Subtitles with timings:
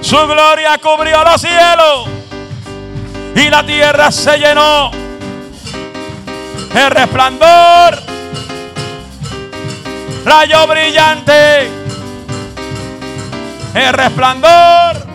[0.00, 2.08] Su gloria cubrió los cielos
[3.34, 4.90] y la tierra se llenó.
[6.74, 8.00] El resplandor,
[10.24, 11.68] rayo brillante,
[13.74, 15.06] el resplandor,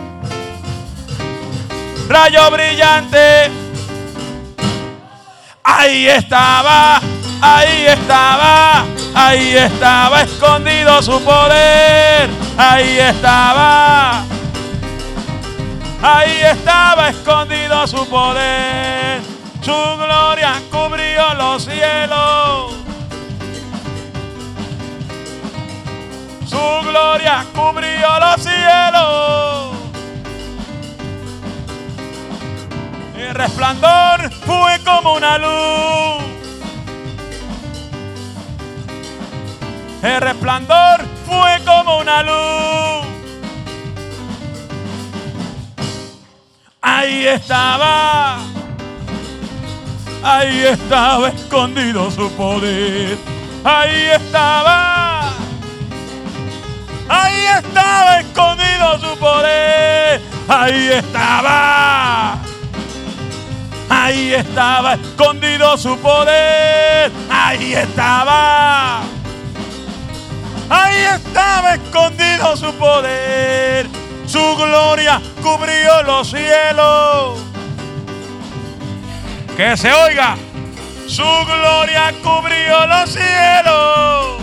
[2.08, 3.50] rayo brillante.
[5.64, 7.00] Ahí estaba,
[7.40, 8.84] ahí estaba,
[9.14, 14.35] ahí estaba escondido su poder, ahí estaba.
[16.02, 19.20] Ahí estaba escondido su poder.
[19.62, 22.74] Su gloria cubrió los cielos.
[26.46, 29.76] Su gloria cubrió los cielos.
[33.16, 36.24] El resplandor fue como una luz.
[40.02, 42.95] El resplandor fue como una luz.
[46.98, 48.38] Ahí estaba.
[50.22, 53.18] Ahí estaba escondido su poder.
[53.62, 55.30] Ahí estaba.
[57.06, 60.22] Ahí estaba escondido su poder.
[60.48, 62.38] Ahí estaba.
[63.90, 67.12] Ahí estaba escondido su poder.
[67.30, 69.02] Ahí estaba.
[70.70, 74.05] Ahí estaba escondido su poder.
[74.26, 77.38] Su gloria cubrió los cielos.
[79.56, 80.36] Que se oiga.
[81.06, 84.42] Su gloria cubrió los cielos.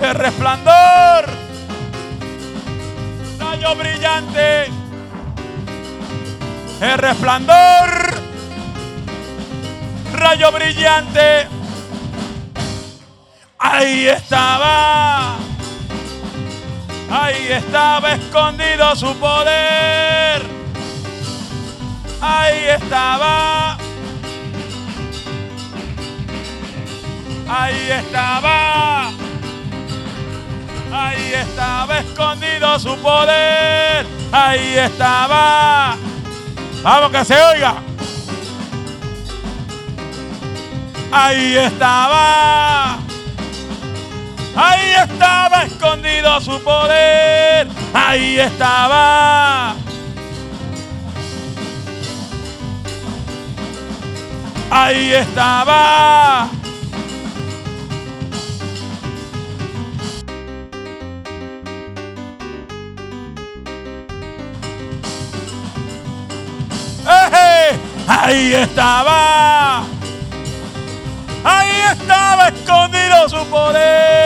[0.00, 1.26] El resplandor.
[3.40, 4.66] Rayo brillante.
[6.80, 8.14] El resplandor.
[10.12, 11.48] Rayo brillante.
[13.58, 15.45] Ahí estaba.
[17.10, 20.42] Ahí estaba escondido su poder.
[22.20, 23.76] Ahí estaba.
[27.48, 29.10] Ahí estaba.
[30.92, 34.06] Ahí estaba escondido su poder.
[34.32, 35.96] Ahí estaba.
[36.82, 37.74] Vamos que se oiga.
[41.12, 43.05] Ahí estaba.
[44.56, 47.68] Ahí estaba escondido su poder.
[47.92, 49.74] Ahí estaba.
[54.70, 56.48] Ahí estaba.
[68.08, 69.84] Ahí estaba.
[71.44, 74.25] Ahí estaba escondido su poder.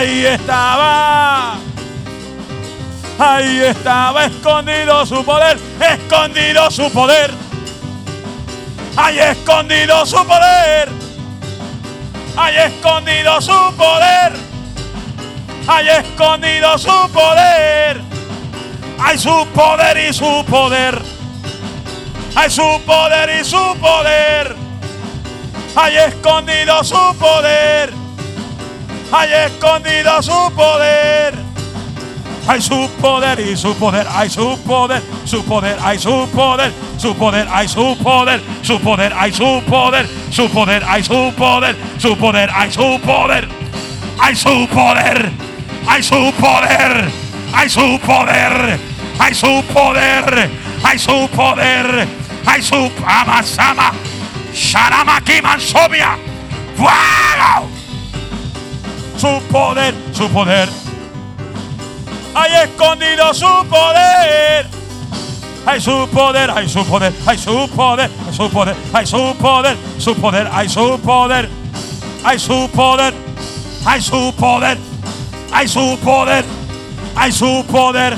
[0.00, 1.58] Ahí estaba.
[3.18, 5.58] Ahí estaba escondido su poder.
[5.78, 7.30] Escondido su poder.
[8.96, 10.88] Ahí escondido su poder.
[12.34, 14.32] Ahí escondido su poder.
[15.68, 18.00] Ahí escondido su poder.
[19.04, 21.02] Hay su poder y su poder.
[22.34, 24.56] Hay su poder y su poder.
[25.76, 27.99] Hay escondido su poder.
[29.12, 31.34] Hay escondido su poder.
[32.46, 34.06] Hay su poder y su poder.
[34.12, 39.12] Hay su poder, su poder, hay su poder, su poder, hay su poder, su poder,
[39.14, 43.60] hay su poder, su poder, hay su poder, su poder, hay su poder.
[44.22, 45.30] Hay su poder.
[45.86, 47.10] Hay su poder.
[47.52, 48.78] Hay su poder.
[49.18, 50.50] Hay su poder.
[50.84, 52.08] Hay su poder.
[52.46, 53.92] Hay su amasama.
[54.52, 56.18] Sharamaki Mansovia.
[56.76, 57.09] ¡Fuego!
[59.20, 60.66] Su poder, su poder.
[62.34, 64.66] Hay escondido su poder.
[65.66, 69.76] Hay su poder, hay su poder, hay su poder, hay su poder, hay su poder,
[69.98, 71.48] su poder, hay su poder,
[72.24, 73.14] hay su poder,
[73.84, 74.78] hay su poder,
[75.52, 76.44] hay su poder,
[77.14, 78.16] hay su poder,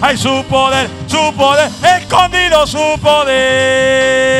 [0.00, 4.31] hay su poder, su poder, escondido su poder.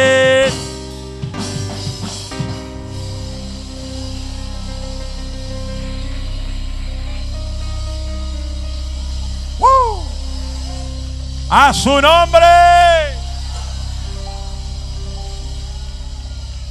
[11.55, 13.12] A su nombre.